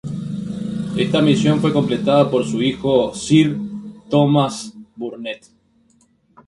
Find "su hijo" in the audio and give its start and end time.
2.43-3.13